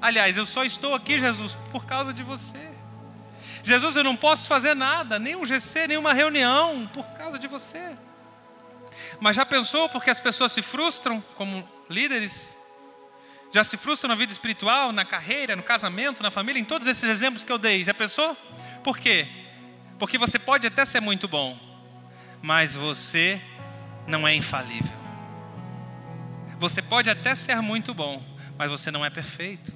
[0.00, 2.66] Aliás, eu só estou aqui, Jesus, por causa de você.
[3.62, 7.46] Jesus, eu não posso fazer nada, nem um GC, nem uma reunião, por causa de
[7.46, 7.94] você.
[9.20, 12.56] Mas já pensou porque as pessoas se frustram como líderes?
[13.52, 17.04] Já se frustram na vida espiritual, na carreira, no casamento, na família, em todos esses
[17.04, 17.84] exemplos que eu dei.
[17.84, 18.34] Já pensou?
[18.82, 19.26] Por quê?
[19.98, 21.58] Porque você pode até ser muito bom,
[22.40, 23.40] mas você
[24.06, 24.96] não é infalível.
[26.58, 28.22] Você pode até ser muito bom,
[28.56, 29.72] mas você não é perfeito.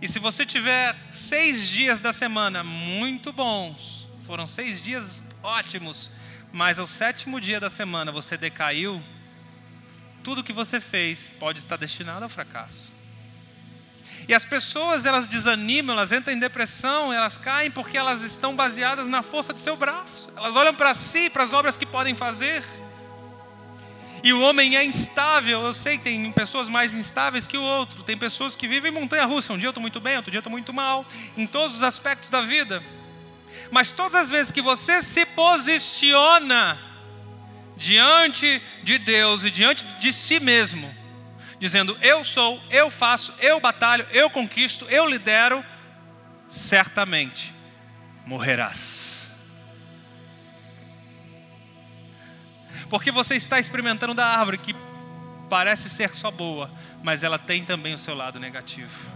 [0.00, 6.10] E se você tiver seis dias da semana muito bons, foram seis dias ótimos,
[6.54, 9.02] mas ao sétimo dia da semana você decaiu,
[10.22, 12.92] tudo que você fez pode estar destinado ao fracasso.
[14.28, 19.08] E as pessoas, elas desanimam, elas entram em depressão, elas caem porque elas estão baseadas
[19.08, 20.32] na força de seu braço.
[20.36, 22.62] Elas olham para si, para as obras que podem fazer.
[24.22, 25.60] E o homem é instável.
[25.60, 28.04] Eu sei que tem pessoas mais instáveis que o outro.
[28.04, 29.52] Tem pessoas que vivem montanha russa.
[29.52, 31.04] Um dia eu estou muito bem, outro dia eu estou muito mal.
[31.36, 32.80] Em todos os aspectos da vida.
[33.74, 36.78] Mas todas as vezes que você se posiciona
[37.76, 40.88] diante de Deus e diante de si mesmo,
[41.58, 45.64] dizendo: Eu sou, eu faço, eu batalho, eu conquisto, eu lidero,
[46.46, 47.52] certamente
[48.24, 49.32] morrerás.
[52.88, 54.76] Porque você está experimentando da árvore que
[55.50, 56.70] parece ser só boa,
[57.02, 59.10] mas ela tem também o seu lado negativo.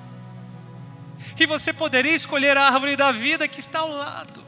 [1.38, 4.47] E você poderia escolher a árvore da vida que está ao lado.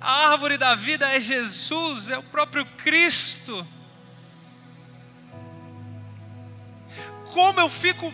[0.00, 3.66] A árvore da vida é Jesus, é o próprio Cristo.
[7.32, 8.12] Como eu fico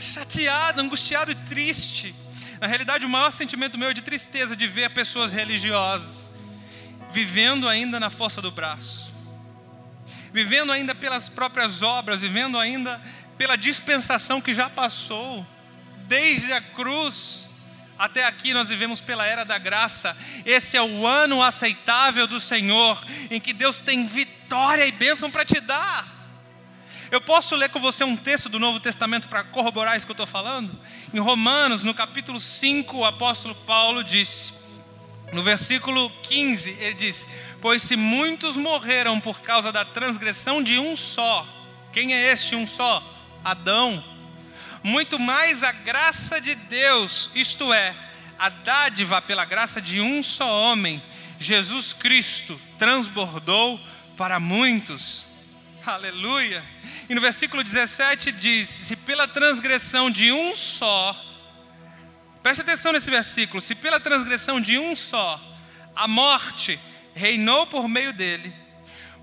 [0.00, 2.14] chateado, angustiado e triste.
[2.60, 6.32] Na realidade, o maior sentimento meu é de tristeza de ver pessoas religiosas
[7.12, 9.12] vivendo ainda na força do braço,
[10.32, 13.00] vivendo ainda pelas próprias obras, vivendo ainda
[13.36, 15.46] pela dispensação que já passou,
[16.08, 17.48] desde a cruz
[18.02, 20.16] até aqui nós vivemos pela era da graça.
[20.44, 25.44] Esse é o ano aceitável do Senhor, em que Deus tem vitória e bênção para
[25.44, 26.04] te dar.
[27.12, 30.14] Eu posso ler com você um texto do Novo Testamento para corroborar isso que eu
[30.14, 30.76] estou falando?
[31.14, 34.54] Em Romanos, no capítulo 5, o apóstolo Paulo disse:
[35.32, 37.28] no versículo 15, ele diz:
[37.60, 41.46] Pois se muitos morreram por causa da transgressão de um só,
[41.92, 43.00] quem é este um só?
[43.44, 44.11] Adão.
[44.82, 47.94] Muito mais a graça de Deus, isto é,
[48.38, 51.02] a dádiva pela graça de um só homem,
[51.38, 53.80] Jesus Cristo, transbordou
[54.16, 55.24] para muitos.
[55.84, 56.62] Aleluia.
[57.08, 61.16] E no versículo 17 diz: Se pela transgressão de um só,
[62.42, 63.60] Preste atenção nesse versículo.
[63.60, 65.40] Se pela transgressão de um só
[65.94, 66.78] a morte
[67.14, 68.52] reinou por meio dele,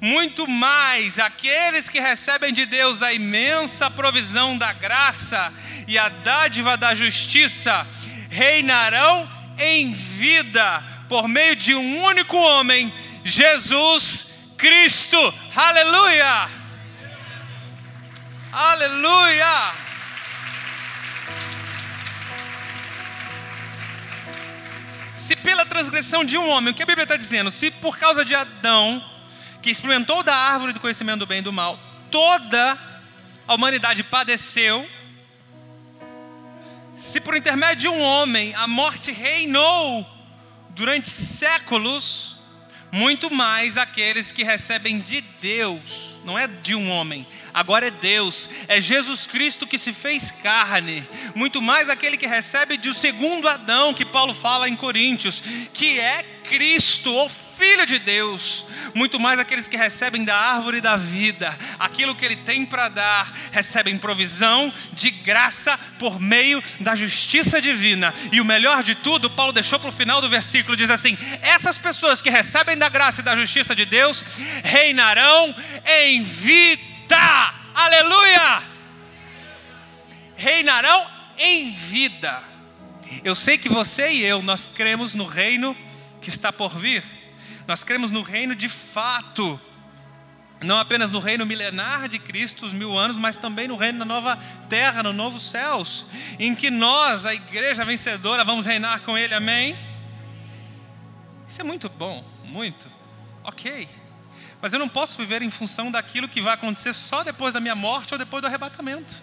[0.01, 5.51] muito mais aqueles que recebem de Deus a imensa provisão da graça
[5.87, 7.85] e a dádiva da justiça
[8.29, 14.25] reinarão em vida por meio de um único homem, Jesus
[14.57, 15.17] Cristo.
[15.55, 16.49] Aleluia!
[18.51, 19.73] Aleluia!
[25.15, 27.51] Se pela transgressão de um homem, o que a Bíblia está dizendo?
[27.51, 29.03] Se por causa de Adão,
[29.61, 32.77] que experimentou da árvore do conhecimento do bem e do mal, toda
[33.47, 34.87] a humanidade padeceu,
[36.95, 40.05] se por intermédio de um homem a morte reinou
[40.71, 42.37] durante séculos,
[42.91, 48.49] muito mais aqueles que recebem de Deus, não é de um homem, agora é Deus,
[48.67, 53.47] é Jesus Cristo que se fez carne, muito mais aquele que recebe de o segundo
[53.47, 55.41] Adão, que Paulo fala em Coríntios,
[55.73, 60.97] que é Cristo, o Filho de Deus, muito mais aqueles que recebem da árvore da
[60.97, 67.61] vida, aquilo que Ele tem para dar, recebem provisão de graça por meio da justiça
[67.61, 68.13] divina.
[68.31, 71.77] E o melhor de tudo, Paulo deixou para o final do versículo: diz assim: essas
[71.77, 74.23] pessoas que recebem da graça e da justiça de Deus
[74.63, 75.53] reinarão
[75.85, 77.53] em vida.
[77.75, 78.63] Aleluia!
[80.35, 81.05] Reinarão
[81.37, 82.41] em vida.
[83.23, 85.75] Eu sei que você e eu, nós cremos no reino
[86.21, 87.03] que está por vir.
[87.67, 89.59] Nós cremos no reino de fato.
[90.61, 94.05] Não apenas no reino milenar de Cristo, os mil anos, mas também no reino da
[94.05, 96.05] nova terra, no novo céus,
[96.37, 99.77] em que nós, a igreja vencedora, vamos reinar com Ele, amém?
[101.47, 102.91] Isso é muito bom, muito.
[103.43, 103.87] Ok.
[104.61, 107.75] Mas eu não posso viver em função daquilo que vai acontecer só depois da minha
[107.75, 109.15] morte ou depois do arrebatamento.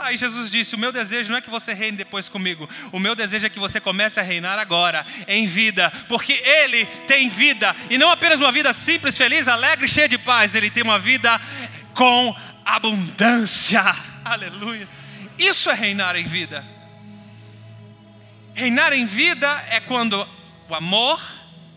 [0.00, 3.14] Aí Jesus disse: O meu desejo não é que você reine depois comigo, o meu
[3.14, 7.96] desejo é que você comece a reinar agora, em vida, porque Ele tem vida, e
[7.96, 11.40] não apenas uma vida simples, feliz, alegre, cheia de paz, Ele tem uma vida
[11.94, 13.82] com abundância.
[14.24, 14.88] Aleluia.
[15.38, 16.64] Isso é reinar em vida.
[18.54, 20.26] Reinar em vida é quando
[20.68, 21.20] o amor,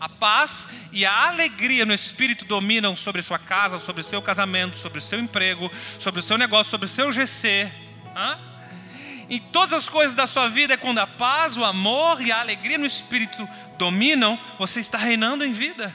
[0.00, 5.00] a paz e a alegria no espírito dominam sobre sua casa, sobre seu casamento, sobre
[5.00, 7.70] seu emprego, sobre o seu negócio, sobre o seu GC.
[8.16, 8.38] Hã?
[9.52, 12.78] Todas as coisas da sua vida, é quando a paz, o amor e a alegria
[12.78, 13.48] no espírito
[13.78, 15.94] dominam, você está reinando em vida.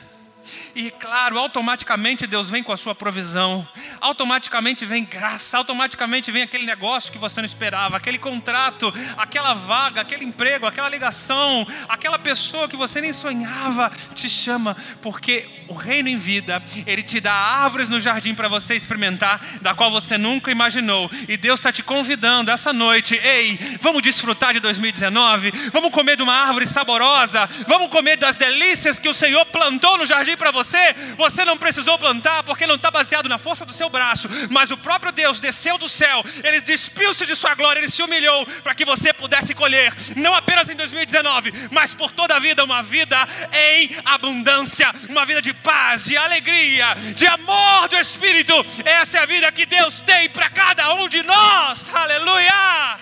[0.77, 3.67] E claro, automaticamente Deus vem com a sua provisão,
[3.99, 10.01] automaticamente vem graça, automaticamente vem aquele negócio que você não esperava, aquele contrato, aquela vaga,
[10.01, 16.09] aquele emprego, aquela ligação, aquela pessoa que você nem sonhava te chama, porque o reino
[16.09, 20.51] em vida, ele te dá árvores no jardim para você experimentar, da qual você nunca
[20.51, 21.09] imaginou.
[21.27, 26.21] E Deus está te convidando essa noite, ei, vamos desfrutar de 2019, vamos comer de
[26.21, 30.66] uma árvore saborosa, vamos comer das delícias que o Senhor plantou no jardim para você
[30.67, 34.69] você, você não precisou plantar porque não está baseado na força do seu braço, mas
[34.69, 38.75] o próprio Deus desceu do céu, ele despiu-se de sua glória, ele se humilhou para
[38.75, 43.17] que você pudesse colher, não apenas em 2019, mas por toda a vida, uma vida
[43.53, 48.53] em abundância, uma vida de paz, de alegria, de amor do Espírito.
[48.83, 51.89] Essa é a vida que Deus tem para cada um de nós.
[51.93, 52.99] Aleluia!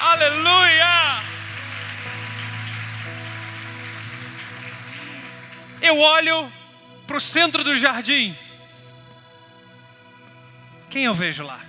[0.00, 1.43] Aleluia!
[5.84, 6.50] Eu olho
[7.06, 8.34] para o centro do jardim.
[10.88, 11.60] Quem eu vejo lá?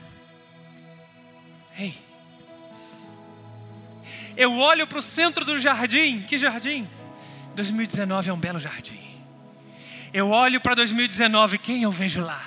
[1.78, 1.94] Ei.
[4.38, 6.22] Eu olho para o centro do jardim.
[6.22, 6.88] Que jardim?
[7.56, 9.04] 2019 é um belo jardim.
[10.14, 11.58] Eu olho para 2019.
[11.58, 12.42] Quem eu vejo lá?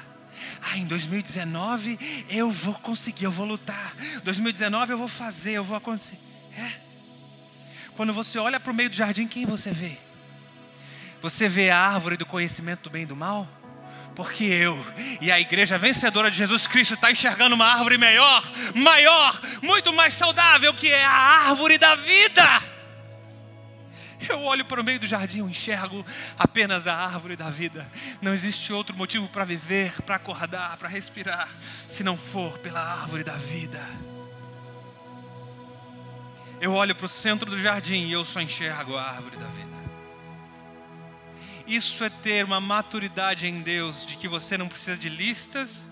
[0.63, 1.99] Ah, em 2019
[2.31, 3.95] eu vou conseguir, eu vou lutar.
[4.25, 6.19] 2019 eu vou fazer, eu vou acontecer.
[6.57, 6.73] É.
[7.95, 10.08] Quando você olha para o meio do jardim, quem você vê?
[11.21, 13.47] Você vê a árvore do conhecimento do bem e do mal?
[14.15, 14.77] Porque eu
[15.21, 18.43] e a igreja vencedora de Jesus Cristo está enxergando uma árvore melhor,
[18.75, 22.63] maior, muito mais saudável, que é a árvore da vida.
[24.29, 26.05] Eu olho para o meio do jardim, eu enxergo
[26.37, 27.89] apenas a árvore da vida.
[28.21, 33.23] Não existe outro motivo para viver, para acordar, para respirar, se não for pela árvore
[33.23, 33.81] da vida.
[36.61, 39.78] Eu olho para o centro do jardim e eu só enxergo a árvore da vida.
[41.69, 45.89] Isso é ter uma maturidade em Deus, de que você não precisa de listas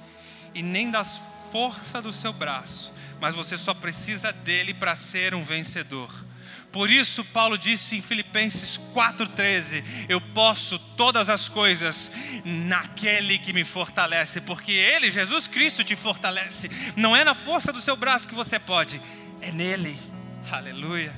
[0.55, 1.21] e nem das
[1.53, 6.11] força do seu braço, mas você só precisa dele para ser um vencedor.
[6.73, 12.13] Por isso, Paulo disse em Filipenses 4,13: Eu posso todas as coisas
[12.45, 16.71] naquele que me fortalece, porque Ele, Jesus Cristo, te fortalece.
[16.97, 19.01] Não é na força do seu braço que você pode,
[19.41, 19.99] é nele.
[20.51, 21.15] Aleluia.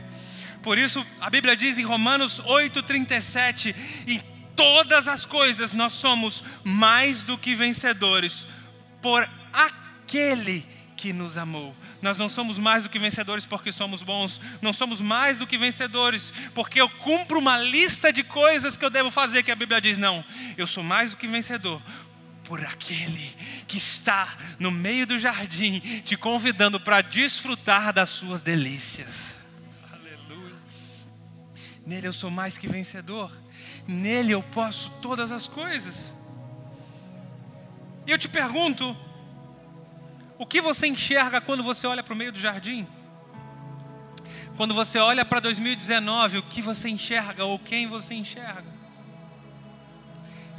[0.62, 3.74] Por isso, a Bíblia diz em Romanos 8,37:
[4.58, 8.48] todas as coisas nós somos mais do que vencedores
[9.00, 11.76] por aquele que nos amou.
[12.02, 15.56] Nós não somos mais do que vencedores porque somos bons, não somos mais do que
[15.56, 19.80] vencedores porque eu cumpro uma lista de coisas que eu devo fazer, que a Bíblia
[19.80, 20.24] diz: não,
[20.56, 21.80] eu sou mais do que vencedor
[22.42, 23.36] por aquele
[23.68, 24.26] que está
[24.58, 29.36] no meio do jardim te convidando para desfrutar das suas delícias.
[29.92, 30.56] Aleluia.
[31.86, 33.30] Nele eu sou mais que vencedor.
[33.88, 36.14] Nele eu posso todas as coisas.
[38.06, 38.94] E eu te pergunto:
[40.38, 42.86] o que você enxerga quando você olha para o meio do jardim?
[44.56, 48.77] Quando você olha para 2019, o que você enxerga ou quem você enxerga?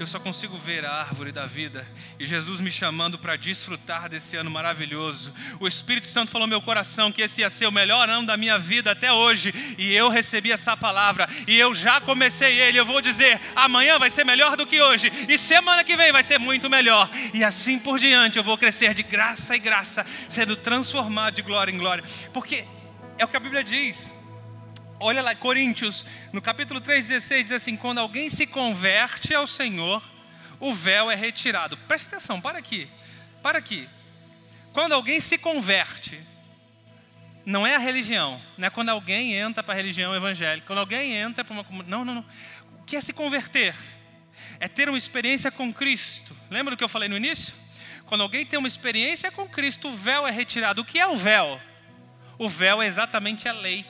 [0.02, 1.86] Eu só consigo ver a árvore da vida
[2.18, 5.34] e Jesus me chamando para desfrutar desse ano maravilhoso.
[5.60, 8.38] O Espírito Santo falou no meu coração que esse ia ser o melhor ano da
[8.38, 12.80] minha vida até hoje e eu recebi essa palavra e eu já comecei ele.
[12.80, 16.24] Eu vou dizer: amanhã vai ser melhor do que hoje e semana que vem vai
[16.24, 20.56] ser muito melhor e assim por diante eu vou crescer de graça em graça, sendo
[20.56, 22.64] transformado de glória em glória, porque
[23.18, 24.18] é o que a Bíblia diz.
[25.00, 30.04] Olha lá, Coríntios, no capítulo 3,16 diz assim: quando alguém se converte ao Senhor,
[30.60, 31.78] o véu é retirado.
[31.78, 32.89] Preste atenção, para aqui,
[33.41, 33.88] para aqui.
[34.74, 36.20] Quando alguém se converte,
[37.45, 41.14] não é a religião, não é quando alguém entra para a religião evangélica, quando alguém
[41.14, 42.26] entra para uma não, não, não.
[42.82, 43.74] O que é se converter?
[44.60, 46.36] É ter uma experiência com Cristo.
[46.50, 47.54] Lembra do que eu falei no início?
[48.06, 50.82] Quando alguém tem uma experiência com Cristo, o véu é retirado.
[50.82, 51.62] O que é o véu?
[52.38, 53.86] O véu é exatamente a lei.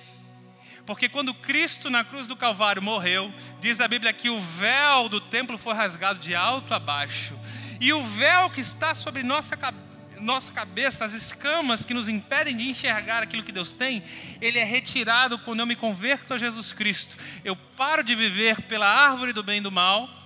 [0.90, 3.32] Porque quando Cristo na cruz do Calvário morreu,
[3.62, 7.38] diz a Bíblia que o véu do templo foi rasgado de alto a baixo.
[7.80, 9.88] E o véu que está sobre nossa cabeça,
[10.20, 14.02] nossa cabeça, as escamas que nos impedem de enxergar aquilo que Deus tem,
[14.42, 17.16] ele é retirado quando eu me converto a Jesus Cristo.
[17.46, 20.19] Eu paro de viver pela árvore do bem e do mal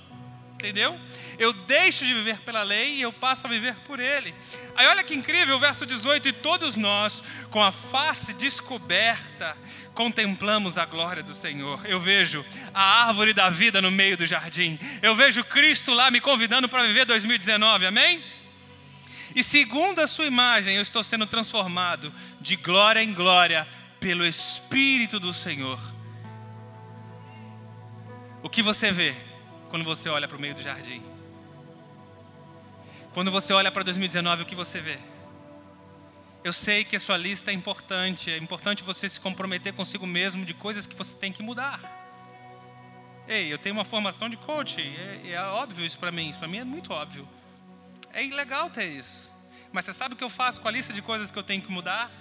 [0.64, 0.98] entendeu?
[1.38, 4.34] Eu deixo de viver pela lei e eu passo a viver por ele.
[4.78, 9.58] Aí olha que incrível o verso 18: E todos nós, com a face descoberta,
[9.94, 11.86] contemplamos a glória do Senhor.
[11.86, 14.80] Eu vejo a árvore da vida no meio do jardim.
[15.02, 18.24] Eu vejo Cristo lá me convidando para viver 2019, amém?
[19.36, 23.68] E segundo a sua imagem, eu estou sendo transformado de glória em glória
[24.00, 25.80] pelo Espírito do Senhor.
[28.42, 29.33] O que você vê?
[29.74, 31.02] Quando você olha para o meio do jardim?
[33.12, 35.00] Quando você olha para 2019, o que você vê?
[36.44, 40.46] Eu sei que a sua lista é importante, é importante você se comprometer consigo mesmo
[40.46, 41.82] de coisas que você tem que mudar.
[43.28, 46.48] Ei, eu tenho uma formação de coach, é, é óbvio isso para mim, isso para
[46.48, 47.28] mim é muito óbvio.
[48.14, 49.28] É ilegal ter isso.
[49.72, 51.64] Mas você sabe o que eu faço com a lista de coisas que eu tenho
[51.64, 52.12] que mudar?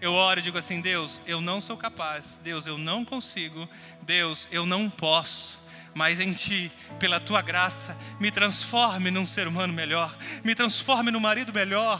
[0.00, 3.68] Eu oro e digo assim: Deus, eu não sou capaz, Deus, eu não consigo,
[4.00, 5.65] Deus, eu não posso
[5.96, 11.18] mas em ti, pela tua graça, me transforme num ser humano melhor, me transforme num
[11.18, 11.98] marido melhor,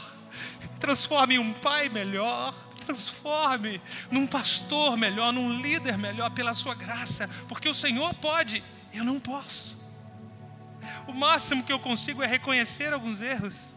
[0.61, 3.81] me transforme em um pai melhor, me transforme
[4.11, 9.19] num pastor melhor, num líder melhor, pela sua graça, porque o Senhor pode, eu não
[9.19, 9.75] posso.
[11.07, 13.76] O máximo que eu consigo é reconhecer alguns erros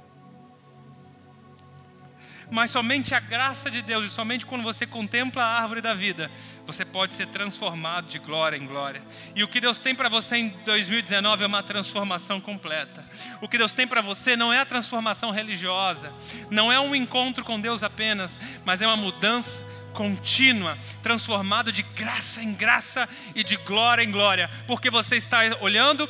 [2.50, 6.30] mas somente a graça de Deus e somente quando você contempla a árvore da vida,
[6.66, 9.02] você pode ser transformado de glória em glória.
[9.34, 13.08] E o que Deus tem para você em 2019 é uma transformação completa.
[13.40, 16.12] O que Deus tem para você não é a transformação religiosa,
[16.50, 22.42] não é um encontro com Deus apenas, mas é uma mudança contínua, transformado de graça
[22.42, 26.08] em graça e de glória em glória, porque você está olhando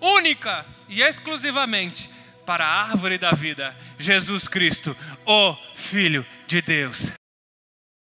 [0.00, 2.10] única e exclusivamente
[2.44, 7.21] para a árvore da vida, Jesus Cristo, o Filho de Deus.